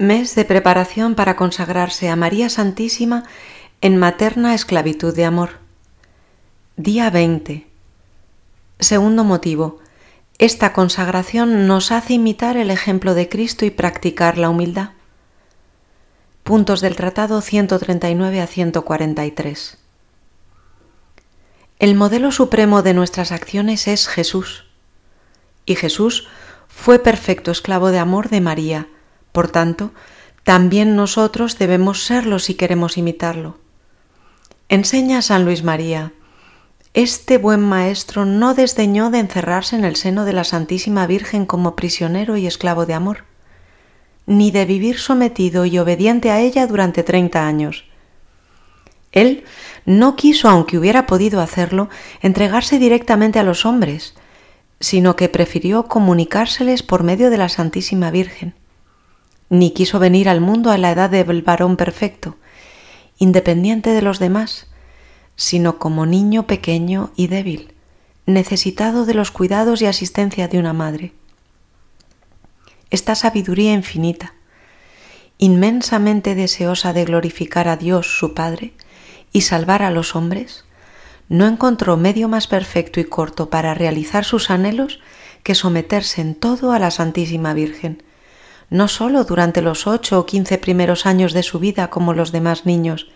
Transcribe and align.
Mes 0.00 0.36
de 0.36 0.44
preparación 0.44 1.16
para 1.16 1.34
consagrarse 1.34 2.08
a 2.08 2.14
María 2.14 2.48
Santísima 2.50 3.24
en 3.80 3.96
materna 3.96 4.54
esclavitud 4.54 5.12
de 5.12 5.24
amor. 5.24 5.58
Día 6.76 7.10
20. 7.10 7.66
Segundo 8.78 9.24
motivo. 9.24 9.80
Esta 10.38 10.72
consagración 10.72 11.66
nos 11.66 11.90
hace 11.90 12.12
imitar 12.12 12.56
el 12.56 12.70
ejemplo 12.70 13.14
de 13.14 13.28
Cristo 13.28 13.64
y 13.64 13.70
practicar 13.70 14.38
la 14.38 14.50
humildad. 14.50 14.90
Puntos 16.44 16.80
del 16.80 16.94
Tratado 16.94 17.40
139 17.40 18.40
a 18.40 18.46
143. 18.46 19.78
El 21.80 21.96
modelo 21.96 22.30
supremo 22.30 22.82
de 22.82 22.94
nuestras 22.94 23.32
acciones 23.32 23.88
es 23.88 24.06
Jesús. 24.06 24.64
Y 25.66 25.74
Jesús 25.74 26.28
fue 26.68 27.00
perfecto 27.00 27.50
esclavo 27.50 27.90
de 27.90 27.98
amor 27.98 28.28
de 28.28 28.40
María, 28.40 28.86
por 29.32 29.48
tanto, 29.48 29.92
también 30.44 30.96
nosotros 30.96 31.58
debemos 31.58 32.04
serlo 32.04 32.38
si 32.38 32.54
queremos 32.54 32.96
imitarlo. 32.96 33.58
Enseña 34.68 35.22
San 35.22 35.44
Luis 35.44 35.62
María, 35.62 36.12
este 36.94 37.38
buen 37.38 37.60
maestro 37.60 38.24
no 38.24 38.54
desdeñó 38.54 39.10
de 39.10 39.18
encerrarse 39.18 39.76
en 39.76 39.84
el 39.84 39.96
seno 39.96 40.24
de 40.24 40.32
la 40.32 40.44
Santísima 40.44 41.06
Virgen 41.06 41.46
como 41.46 41.76
prisionero 41.76 42.36
y 42.36 42.46
esclavo 42.46 42.86
de 42.86 42.94
amor, 42.94 43.24
ni 44.26 44.50
de 44.50 44.64
vivir 44.64 44.98
sometido 44.98 45.64
y 45.64 45.78
obediente 45.78 46.30
a 46.30 46.40
ella 46.40 46.66
durante 46.66 47.02
treinta 47.02 47.46
años. 47.46 47.84
Él 49.12 49.44
no 49.86 50.16
quiso, 50.16 50.48
aunque 50.48 50.76
hubiera 50.76 51.06
podido 51.06 51.40
hacerlo, 51.40 51.88
entregarse 52.20 52.78
directamente 52.78 53.38
a 53.38 53.42
los 53.42 53.64
hombres, 53.64 54.14
sino 54.80 55.16
que 55.16 55.28
prefirió 55.28 55.88
comunicárseles 55.88 56.82
por 56.82 57.04
medio 57.04 57.30
de 57.30 57.38
la 57.38 57.48
Santísima 57.48 58.10
Virgen. 58.10 58.54
Ni 59.50 59.72
quiso 59.72 59.98
venir 59.98 60.28
al 60.28 60.40
mundo 60.40 60.70
a 60.70 60.78
la 60.78 60.92
edad 60.92 61.10
del 61.10 61.42
varón 61.42 61.76
perfecto, 61.76 62.36
independiente 63.18 63.90
de 63.90 64.02
los 64.02 64.18
demás, 64.18 64.68
sino 65.36 65.78
como 65.78 66.04
niño 66.04 66.46
pequeño 66.46 67.12
y 67.16 67.28
débil, 67.28 67.72
necesitado 68.26 69.06
de 69.06 69.14
los 69.14 69.30
cuidados 69.30 69.80
y 69.80 69.86
asistencia 69.86 70.48
de 70.48 70.58
una 70.58 70.72
madre. 70.72 71.12
Esta 72.90 73.14
sabiduría 73.14 73.72
infinita, 73.72 74.34
inmensamente 75.38 76.34
deseosa 76.34 76.92
de 76.92 77.04
glorificar 77.04 77.68
a 77.68 77.76
Dios 77.76 78.18
su 78.18 78.34
Padre 78.34 78.72
y 79.32 79.42
salvar 79.42 79.82
a 79.82 79.90
los 79.90 80.16
hombres, 80.16 80.64
no 81.28 81.46
encontró 81.46 81.96
medio 81.96 82.28
más 82.28 82.46
perfecto 82.46 83.00
y 83.00 83.04
corto 83.04 83.50
para 83.50 83.74
realizar 83.74 84.24
sus 84.24 84.50
anhelos 84.50 85.00
que 85.42 85.54
someterse 85.54 86.20
en 86.20 86.34
todo 86.34 86.72
a 86.72 86.78
la 86.78 86.90
Santísima 86.90 87.54
Virgen, 87.54 88.02
no 88.70 88.88
sólo 88.88 89.24
durante 89.24 89.62
los 89.62 89.86
ocho 89.86 90.20
o 90.20 90.26
quince 90.26 90.58
primeros 90.58 91.06
años 91.06 91.32
de 91.32 91.42
su 91.42 91.58
vida 91.58 91.88
como 91.88 92.12
los 92.12 92.32
demás 92.32 92.66
niños, 92.66 93.08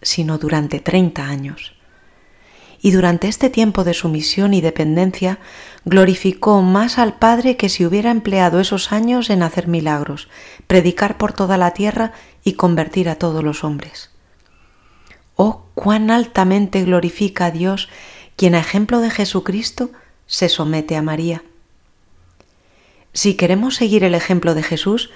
sino 0.00 0.38
durante 0.38 0.80
treinta 0.80 1.26
años. 1.26 1.74
Y 2.80 2.90
durante 2.90 3.28
este 3.28 3.48
tiempo 3.48 3.84
de 3.84 3.94
sumisión 3.94 4.54
y 4.54 4.60
dependencia 4.60 5.38
glorificó 5.84 6.62
más 6.62 6.98
al 6.98 7.14
Padre 7.14 7.56
que 7.56 7.68
si 7.68 7.86
hubiera 7.86 8.10
empleado 8.10 8.58
esos 8.58 8.90
años 8.90 9.30
en 9.30 9.42
hacer 9.42 9.68
milagros, 9.68 10.28
predicar 10.66 11.16
por 11.16 11.32
toda 11.32 11.56
la 11.58 11.74
tierra 11.74 12.12
y 12.42 12.54
convertir 12.54 13.08
a 13.08 13.14
todos 13.14 13.44
los 13.44 13.62
hombres. 13.62 14.10
Oh, 15.36 15.66
cuán 15.74 16.10
altamente 16.10 16.82
glorifica 16.82 17.46
a 17.46 17.50
Dios 17.52 17.88
quien 18.36 18.54
a 18.56 18.60
ejemplo 18.60 19.00
de 19.00 19.10
Jesucristo 19.10 19.90
se 20.26 20.48
somete 20.48 20.96
a 20.96 21.02
María. 21.02 21.44
Si 23.12 23.34
queremos 23.34 23.76
seguir 23.76 24.04
el 24.04 24.14
ejemplo 24.14 24.54
de 24.54 24.62
Jesús, 24.62 25.10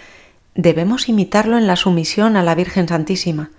debemos 0.55 1.09
imitarlo 1.09 1.59
en 1.59 1.67
la 1.67 1.77
sumisión 1.77 2.37
a 2.37 2.43
la 2.43 2.55
Virgen 2.55 2.89
Santísima, 2.89 3.51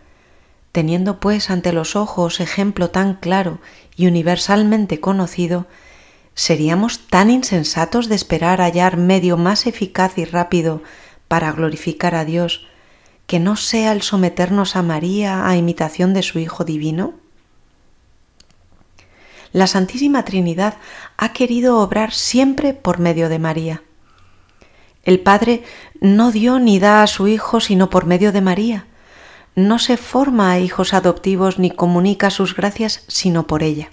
Teniendo 0.77 1.19
pues 1.19 1.49
ante 1.49 1.73
los 1.73 1.95
ojos 1.95 2.39
ejemplo 2.39 2.91
tan 2.91 3.15
claro 3.15 3.59
y 3.95 4.05
universalmente 4.05 4.99
conocido, 4.99 5.65
¿seríamos 6.35 7.07
tan 7.07 7.31
insensatos 7.31 8.09
de 8.09 8.13
esperar 8.13 8.61
hallar 8.61 8.95
medio 8.95 9.37
más 9.37 9.65
eficaz 9.65 10.19
y 10.19 10.25
rápido 10.25 10.83
para 11.27 11.51
glorificar 11.51 12.13
a 12.13 12.25
Dios 12.25 12.67
que 13.25 13.39
no 13.39 13.55
sea 13.55 13.91
el 13.91 14.03
someternos 14.03 14.75
a 14.75 14.83
María 14.83 15.47
a 15.47 15.57
imitación 15.57 16.13
de 16.13 16.21
su 16.21 16.37
Hijo 16.37 16.63
Divino? 16.63 17.15
La 19.51 19.65
Santísima 19.65 20.25
Trinidad 20.25 20.75
ha 21.17 21.33
querido 21.33 21.79
obrar 21.79 22.13
siempre 22.13 22.75
por 22.75 22.99
medio 22.99 23.29
de 23.29 23.39
María. 23.39 23.81
El 25.07 25.21
Padre 25.21 25.63
no 26.01 26.33
dio 26.33 26.59
ni 26.59 26.79
da 26.79 27.01
a 27.01 27.07
su 27.07 27.29
Hijo 27.29 27.61
sino 27.61 27.89
por 27.89 28.05
medio 28.05 28.33
de 28.33 28.41
María, 28.41 28.87
no 29.55 29.79
se 29.79 29.95
forma 29.95 30.51
a 30.51 30.59
hijos 30.59 30.93
adoptivos 30.93 31.59
ni 31.59 31.71
comunica 31.71 32.29
sus 32.29 32.53
gracias 32.53 33.05
sino 33.07 33.47
por 33.47 33.63
ella. 33.63 33.89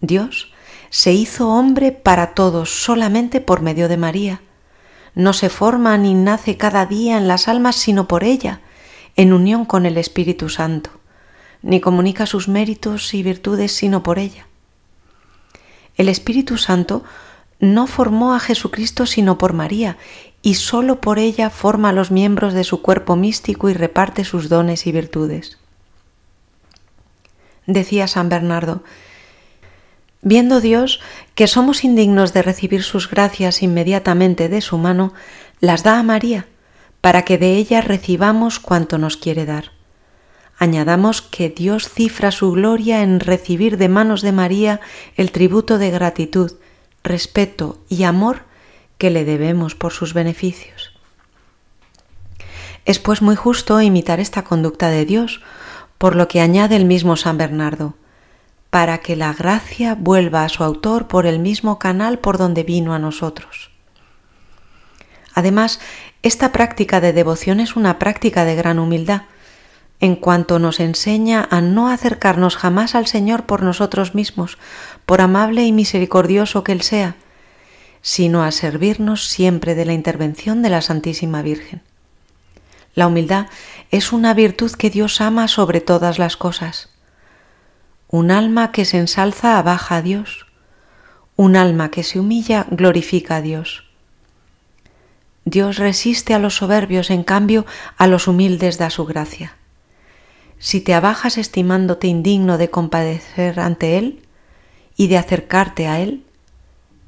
Dios 0.00 0.52
se 0.90 1.12
hizo 1.12 1.50
hombre 1.50 1.92
para 1.92 2.34
todos 2.34 2.82
solamente 2.82 3.40
por 3.40 3.62
medio 3.62 3.88
de 3.88 3.96
María. 3.96 4.40
No 5.14 5.32
se 5.32 5.50
forma 5.50 5.96
ni 5.98 6.14
nace 6.14 6.56
cada 6.56 6.84
día 6.84 7.16
en 7.16 7.28
las 7.28 7.46
almas 7.46 7.76
sino 7.76 8.08
por 8.08 8.24
ella, 8.24 8.62
en 9.14 9.32
unión 9.32 9.64
con 9.64 9.86
el 9.86 9.98
Espíritu 9.98 10.48
Santo, 10.48 10.90
ni 11.62 11.80
comunica 11.80 12.26
sus 12.26 12.48
méritos 12.48 13.14
y 13.14 13.22
virtudes 13.22 13.70
sino 13.70 14.02
por 14.02 14.18
ella. 14.18 14.48
El 15.96 16.08
Espíritu 16.08 16.58
Santo 16.58 17.04
no 17.60 17.86
formó 17.86 18.34
a 18.34 18.40
Jesucristo 18.40 19.06
sino 19.06 19.38
por 19.38 19.52
María 19.52 19.96
y 20.42 20.54
sólo 20.54 21.00
por 21.00 21.18
ella 21.18 21.50
forma 21.50 21.88
a 21.88 21.92
los 21.92 22.10
miembros 22.10 22.54
de 22.54 22.64
su 22.64 22.82
cuerpo 22.82 23.16
místico 23.16 23.68
y 23.68 23.74
reparte 23.74 24.24
sus 24.24 24.48
dones 24.48 24.86
y 24.86 24.92
virtudes. 24.92 25.58
Decía 27.66 28.06
San 28.06 28.28
Bernardo, 28.28 28.84
viendo 30.22 30.60
Dios 30.60 31.00
que 31.34 31.46
somos 31.46 31.82
indignos 31.82 32.32
de 32.32 32.42
recibir 32.42 32.82
sus 32.82 33.10
gracias 33.10 33.62
inmediatamente 33.62 34.48
de 34.48 34.60
su 34.60 34.78
mano, 34.78 35.14
las 35.60 35.82
da 35.82 35.98
a 35.98 36.02
María, 36.02 36.46
para 37.00 37.22
que 37.22 37.38
de 37.38 37.56
ella 37.56 37.80
recibamos 37.80 38.60
cuanto 38.60 38.98
nos 38.98 39.16
quiere 39.16 39.46
dar. 39.46 39.72
Añadamos 40.58 41.22
que 41.22 41.50
Dios 41.50 41.88
cifra 41.88 42.30
su 42.30 42.52
gloria 42.52 43.02
en 43.02 43.20
recibir 43.20 43.76
de 43.76 43.88
manos 43.88 44.22
de 44.22 44.32
María 44.32 44.80
el 45.16 45.30
tributo 45.30 45.78
de 45.78 45.90
gratitud, 45.90 46.52
respeto 47.06 47.78
y 47.88 48.04
amor 48.04 48.42
que 48.98 49.10
le 49.10 49.24
debemos 49.24 49.74
por 49.74 49.92
sus 49.92 50.12
beneficios. 50.12 50.92
Es 52.84 52.98
pues 52.98 53.22
muy 53.22 53.34
justo 53.34 53.80
imitar 53.80 54.20
esta 54.20 54.44
conducta 54.44 54.88
de 54.90 55.04
Dios, 55.04 55.42
por 55.98 56.14
lo 56.14 56.28
que 56.28 56.40
añade 56.40 56.76
el 56.76 56.84
mismo 56.84 57.16
San 57.16 57.38
Bernardo, 57.38 57.94
para 58.70 58.98
que 58.98 59.16
la 59.16 59.32
gracia 59.32 59.96
vuelva 59.98 60.44
a 60.44 60.48
su 60.48 60.62
autor 60.62 61.08
por 61.08 61.26
el 61.26 61.38
mismo 61.38 61.78
canal 61.78 62.18
por 62.18 62.38
donde 62.38 62.62
vino 62.62 62.94
a 62.94 62.98
nosotros. 62.98 63.70
Además, 65.34 65.80
esta 66.22 66.52
práctica 66.52 67.00
de 67.00 67.12
devoción 67.12 67.60
es 67.60 67.76
una 67.76 67.98
práctica 67.98 68.44
de 68.44 68.54
gran 68.54 68.78
humildad, 68.78 69.22
en 70.00 70.16
cuanto 70.16 70.58
nos 70.58 70.78
enseña 70.78 71.46
a 71.50 71.60
no 71.60 71.88
acercarnos 71.88 72.56
jamás 72.56 72.94
al 72.94 73.06
Señor 73.06 73.46
por 73.46 73.62
nosotros 73.62 74.14
mismos, 74.14 74.58
por 75.06 75.20
amable 75.20 75.64
y 75.64 75.72
misericordioso 75.72 76.64
que 76.64 76.72
Él 76.72 76.82
sea, 76.82 77.16
sino 78.02 78.42
a 78.42 78.50
servirnos 78.50 79.28
siempre 79.28 79.74
de 79.74 79.84
la 79.84 79.94
intervención 79.94 80.62
de 80.62 80.70
la 80.70 80.82
Santísima 80.82 81.42
Virgen. 81.42 81.82
La 82.94 83.06
humildad 83.06 83.46
es 83.90 84.12
una 84.12 84.34
virtud 84.34 84.72
que 84.72 84.90
Dios 84.90 85.20
ama 85.20 85.48
sobre 85.48 85.80
todas 85.80 86.18
las 86.18 86.36
cosas. 86.36 86.90
Un 88.08 88.30
alma 88.30 88.72
que 88.72 88.84
se 88.84 88.98
ensalza 88.98 89.58
abaja 89.58 89.96
a 89.96 90.02
Dios. 90.02 90.46
Un 91.36 91.56
alma 91.56 91.90
que 91.90 92.02
se 92.02 92.18
humilla 92.18 92.66
glorifica 92.70 93.36
a 93.36 93.42
Dios. 93.42 93.84
Dios 95.44 95.76
resiste 95.76 96.34
a 96.34 96.38
los 96.38 96.56
soberbios, 96.56 97.10
en 97.10 97.22
cambio 97.22 97.66
a 97.98 98.06
los 98.06 98.26
humildes 98.26 98.78
da 98.78 98.90
su 98.90 99.04
gracia. 99.04 99.56
Si 100.58 100.80
te 100.80 100.94
abajas 100.94 101.38
estimándote 101.38 102.06
indigno 102.06 102.58
de 102.58 102.70
compadecer 102.70 103.60
ante 103.60 103.98
Él 103.98 104.25
y 104.96 105.08
de 105.08 105.18
acercarte 105.18 105.86
a 105.86 106.00
Él, 106.00 106.24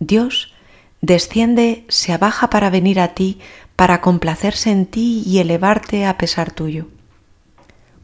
Dios 0.00 0.52
desciende, 1.00 1.84
se 1.88 2.12
abaja 2.12 2.50
para 2.50 2.70
venir 2.70 3.00
a 3.00 3.14
ti, 3.14 3.40
para 3.76 4.00
complacerse 4.00 4.70
en 4.70 4.86
ti 4.86 5.22
y 5.24 5.38
elevarte 5.38 6.04
a 6.04 6.18
pesar 6.18 6.50
tuyo. 6.50 6.86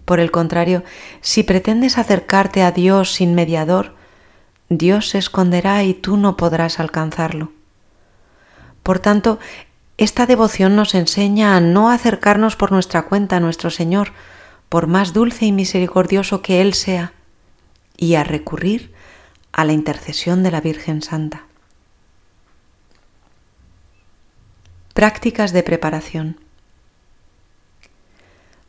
Por 0.04 0.20
el 0.20 0.30
contrario, 0.30 0.84
si 1.20 1.42
pretendes 1.42 1.98
acercarte 1.98 2.62
a 2.62 2.72
Dios 2.72 3.12
sin 3.12 3.34
mediador, 3.34 3.94
Dios 4.68 5.08
se 5.08 5.18
esconderá 5.18 5.82
y 5.82 5.94
tú 5.94 6.16
no 6.16 6.36
podrás 6.36 6.78
alcanzarlo. 6.78 7.52
Por 8.82 8.98
tanto, 8.98 9.38
esta 9.96 10.26
devoción 10.26 10.76
nos 10.76 10.94
enseña 10.94 11.56
a 11.56 11.60
no 11.60 11.90
acercarnos 11.90 12.56
por 12.56 12.72
nuestra 12.72 13.02
cuenta 13.02 13.36
a 13.36 13.40
nuestro 13.40 13.70
Señor, 13.70 14.12
por 14.68 14.86
más 14.86 15.12
dulce 15.12 15.46
y 15.46 15.52
misericordioso 15.52 16.42
que 16.42 16.60
Él 16.60 16.74
sea, 16.74 17.12
y 17.96 18.16
a 18.16 18.24
recurrir 18.24 18.93
a 19.54 19.64
la 19.64 19.72
intercesión 19.72 20.42
de 20.42 20.50
la 20.50 20.60
Virgen 20.60 21.00
Santa. 21.00 21.44
Prácticas 24.94 25.52
de 25.52 25.62
preparación. 25.62 26.40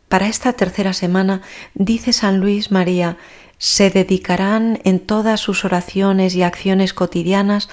Para 0.07 0.27
esta 0.27 0.53
tercera 0.53 0.93
semana, 0.93 1.41
dice 1.73 2.13
San 2.13 2.39
Luis 2.39 2.71
María, 2.71 3.17
se 3.57 3.89
dedicarán 3.89 4.79
en 4.83 4.99
todas 4.99 5.39
sus 5.39 5.65
oraciones 5.65 6.35
y 6.35 6.43
acciones 6.43 6.93
cotidianas 6.93 7.67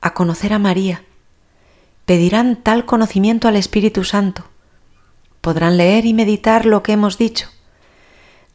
a 0.00 0.14
conocer 0.14 0.54
a 0.54 0.58
María. 0.58 1.04
Pedirán 2.06 2.56
tal 2.56 2.86
conocimiento 2.86 3.46
al 3.46 3.56
Espíritu 3.56 4.04
Santo. 4.04 4.46
Podrán 5.42 5.76
leer 5.76 6.06
y 6.06 6.14
meditar 6.14 6.64
lo 6.64 6.82
que 6.82 6.92
hemos 6.92 7.18
dicho. 7.18 7.48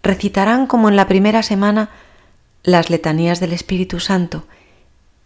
Recitarán 0.01 0.65
como 0.65 0.89
en 0.89 0.95
la 0.95 1.07
primera 1.07 1.44
semana 1.44 1.91
las 2.71 2.89
letanías 2.89 3.39
del 3.39 3.54
Espíritu 3.54 4.00
Santo 4.00 4.45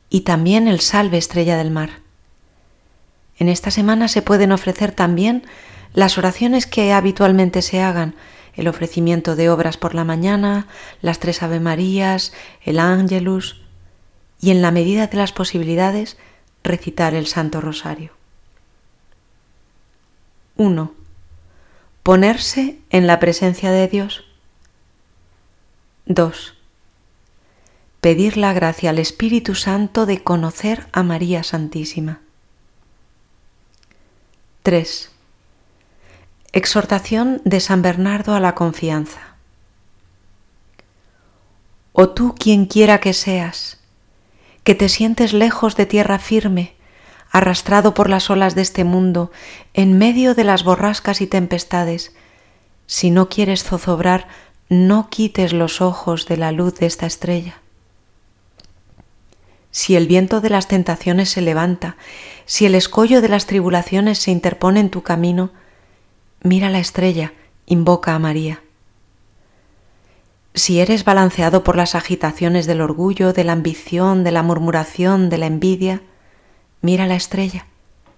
y 0.09 0.21
también 0.21 0.67
el 0.67 0.79
Salve 0.79 1.17
Estrella 1.17 1.57
del 1.57 1.71
Mar. 1.71 2.01
En 3.37 3.49
esta 3.49 3.71
semana 3.71 4.07
se 4.07 4.21
pueden 4.21 4.51
ofrecer 4.51 4.91
también 4.91 5.43
las 5.93 6.17
oraciones 6.17 6.65
que 6.65 6.93
habitualmente 6.93 7.61
se 7.61 7.81
hagan, 7.81 8.15
el 8.55 8.67
ofrecimiento 8.67 9.35
de 9.35 9.49
obras 9.49 9.77
por 9.77 9.95
la 9.95 10.03
mañana, 10.03 10.67
las 11.01 11.19
tres 11.19 11.41
Ave 11.41 11.59
Marías, 11.59 12.33
el 12.61 12.79
Ángelus 12.79 13.61
y 14.39 14.51
en 14.51 14.61
la 14.61 14.71
medida 14.71 15.07
de 15.07 15.17
las 15.17 15.31
posibilidades 15.31 16.17
recitar 16.63 17.15
el 17.15 17.27
Santo 17.27 17.61
Rosario. 17.61 18.11
1. 20.55 20.93
Ponerse 22.03 22.77
en 22.91 23.07
la 23.07 23.19
presencia 23.19 23.71
de 23.71 23.87
Dios. 23.87 24.23
2. 26.05 26.62
Pedir 28.03 28.35
la 28.35 28.51
gracia 28.51 28.89
al 28.89 28.99
Espíritu 28.99 29.55
Santo 29.55 30.05
de 30.05 30.21
conocer 30.21 30.87
a 30.91 31.03
María 31.03 31.41
Santísima. 31.41 32.19
3. 34.63 35.09
Exhortación 36.51 37.41
de 37.45 37.61
San 37.61 37.81
Bernardo 37.81 38.35
a 38.35 38.41
la 38.41 38.55
confianza. 38.55 39.37
O 41.93 42.09
tú 42.09 42.35
quien 42.37 42.65
quiera 42.65 42.99
que 42.99 43.13
seas, 43.13 43.79
que 44.65 44.75
te 44.75 44.89
sientes 44.89 45.31
lejos 45.31 45.77
de 45.77 45.85
tierra 45.85 46.19
firme, 46.19 46.75
arrastrado 47.31 47.93
por 47.93 48.09
las 48.09 48.29
olas 48.29 48.53
de 48.53 48.63
este 48.63 48.83
mundo, 48.83 49.31
en 49.73 49.97
medio 49.97 50.35
de 50.35 50.43
las 50.43 50.65
borrascas 50.65 51.21
y 51.21 51.27
tempestades, 51.27 52.13
si 52.85 53.11
no 53.11 53.29
quieres 53.29 53.63
zozobrar, 53.63 54.27
no 54.67 55.09
quites 55.09 55.53
los 55.53 55.79
ojos 55.79 56.25
de 56.27 56.35
la 56.35 56.51
luz 56.51 56.75
de 56.75 56.87
esta 56.87 57.05
estrella. 57.05 57.62
Si 59.73 59.97
el 59.97 60.07
viento 60.07 60.39
de 60.39 60.49
las 60.49 60.69
tentaciones 60.69 61.29
se 61.29 61.41
levanta, 61.41 61.97
si 62.45 62.65
el 62.65 62.75
escollo 62.75 63.19
de 63.19 63.27
las 63.27 63.45
tribulaciones 63.45 64.19
se 64.19 64.31
interpone 64.31 64.79
en 64.79 64.89
tu 64.89 65.01
camino, 65.03 65.51
Mira 66.45 66.69
la 66.69 66.79
estrella, 66.79 67.31
invoca 67.65 68.13
a 68.13 68.19
María. 68.19 68.61
Si 70.53 70.81
eres 70.81 71.05
balanceado 71.05 71.63
por 71.63 71.77
las 71.77 71.95
agitaciones 71.95 72.67
del 72.67 72.81
orgullo, 72.81 73.31
de 73.31 73.45
la 73.45 73.53
ambición, 73.53 74.25
de 74.25 74.31
la 74.31 74.43
murmuración, 74.43 75.29
de 75.29 75.37
la 75.37 75.45
envidia, 75.45 76.01
mira 76.81 77.07
la 77.07 77.15
estrella, 77.15 77.65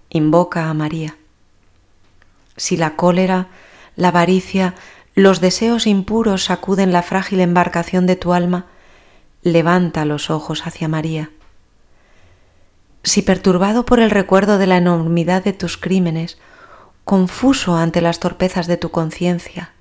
invoca 0.09 0.71
a 0.71 0.73
María. 0.73 1.17
Si 2.57 2.77
la 2.77 2.95
cólera, 2.95 3.47
la 3.95 4.07
avaricia, 4.07 4.73
los 5.13 5.39
deseos 5.39 5.85
impuros 5.85 6.45
sacuden 6.45 6.91
la 6.91 7.03
frágil 7.03 7.41
embarcación 7.41 8.07
de 8.07 8.15
tu 8.15 8.33
alma, 8.33 8.65
levanta 9.43 10.03
los 10.03 10.31
ojos 10.31 10.65
hacia 10.65 10.87
María. 10.87 11.29
Si 13.05 13.21
perturbado 13.21 13.85
por 13.85 13.99
el 13.99 14.09
recuerdo 14.09 14.57
de 14.57 14.65
la 14.65 14.77
enormidad 14.77 15.43
de 15.43 15.53
tus 15.53 15.77
crímenes 15.77 16.39
confuso 17.03 17.77
ante 17.77 18.01
las 18.01 18.19
torpezas 18.19 18.65
de 18.65 18.77
tu 18.77 18.89
conciencia, 18.89 19.73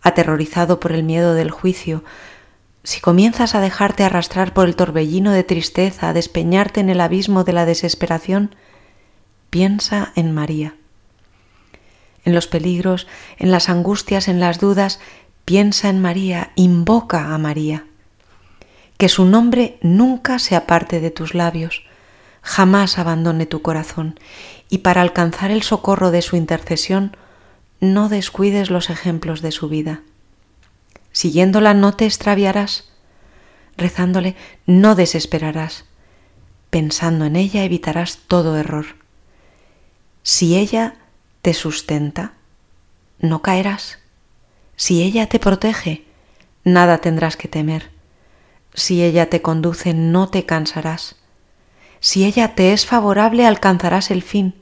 aterrorizado 0.00 0.80
por 0.80 0.92
el 0.92 1.02
miedo 1.02 1.34
del 1.34 1.50
juicio, 1.50 2.02
si 2.82 3.02
comienzas 3.02 3.54
a 3.54 3.60
dejarte 3.60 4.04
arrastrar 4.04 4.54
por 4.54 4.66
el 4.66 4.74
torbellino 4.74 5.32
de 5.32 5.44
tristeza, 5.44 6.08
a 6.08 6.12
despeñarte 6.14 6.80
en 6.80 6.88
el 6.88 7.02
abismo 7.02 7.44
de 7.44 7.52
la 7.52 7.66
desesperación, 7.66 8.54
piensa 9.50 10.12
en 10.16 10.32
María. 10.32 10.76
En 12.24 12.34
los 12.34 12.46
peligros, 12.46 13.06
en 13.36 13.50
las 13.50 13.68
angustias, 13.68 14.28
en 14.28 14.40
las 14.40 14.60
dudas, 14.60 14.98
piensa 15.44 15.90
en 15.90 16.00
María, 16.00 16.52
invoca 16.54 17.34
a 17.34 17.38
María. 17.38 17.84
Que 18.96 19.10
su 19.10 19.26
nombre 19.26 19.76
nunca 19.82 20.38
se 20.38 20.56
aparte 20.56 21.00
de 21.00 21.10
tus 21.10 21.34
labios, 21.34 21.85
jamás 22.46 22.96
abandone 22.96 23.44
tu 23.44 23.60
corazón 23.60 24.20
y 24.70 24.78
para 24.78 25.02
alcanzar 25.02 25.50
el 25.50 25.64
socorro 25.64 26.12
de 26.12 26.22
su 26.22 26.36
intercesión, 26.36 27.16
no 27.80 28.08
descuides 28.08 28.70
los 28.70 28.88
ejemplos 28.88 29.42
de 29.42 29.50
su 29.50 29.68
vida. 29.68 30.02
Siguiéndola 31.10 31.74
no 31.74 31.94
te 31.94 32.06
extraviarás, 32.06 32.88
rezándole 33.76 34.36
no 34.64 34.94
desesperarás, 34.94 35.86
pensando 36.70 37.24
en 37.24 37.34
ella 37.34 37.64
evitarás 37.64 38.20
todo 38.28 38.56
error. 38.56 38.86
Si 40.22 40.56
ella 40.56 40.94
te 41.42 41.52
sustenta, 41.52 42.34
no 43.18 43.42
caerás. 43.42 43.98
Si 44.76 45.02
ella 45.02 45.28
te 45.28 45.40
protege, 45.40 46.04
nada 46.62 46.98
tendrás 46.98 47.36
que 47.36 47.48
temer. 47.48 47.90
Si 48.72 49.02
ella 49.02 49.30
te 49.30 49.42
conduce, 49.42 49.94
no 49.94 50.28
te 50.28 50.46
cansarás. 50.46 51.16
Si 52.00 52.24
ella 52.24 52.54
te 52.54 52.72
es 52.72 52.86
favorable, 52.86 53.46
alcanzarás 53.46 54.10
el 54.10 54.22
fin, 54.22 54.54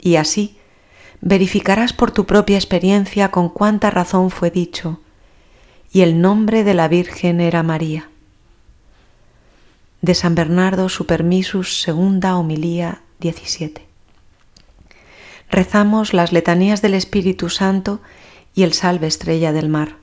y 0.00 0.16
así 0.16 0.56
verificarás 1.20 1.92
por 1.92 2.10
tu 2.10 2.26
propia 2.26 2.56
experiencia 2.56 3.30
con 3.30 3.48
cuánta 3.48 3.90
razón 3.90 4.30
fue 4.30 4.50
dicho, 4.50 5.00
y 5.92 6.00
el 6.02 6.20
nombre 6.20 6.64
de 6.64 6.74
la 6.74 6.88
Virgen 6.88 7.40
era 7.40 7.62
María. 7.62 8.08
De 10.00 10.14
San 10.14 10.34
Bernardo 10.34 10.88
Supermisus, 10.88 11.80
segunda 11.80 12.36
homilía 12.36 13.02
17. 13.20 13.86
Rezamos 15.48 16.12
las 16.12 16.32
letanías 16.32 16.82
del 16.82 16.94
Espíritu 16.94 17.50
Santo 17.50 18.00
y 18.54 18.64
el 18.64 18.72
Salve 18.72 19.06
Estrella 19.06 19.52
del 19.52 19.68
Mar. 19.68 20.01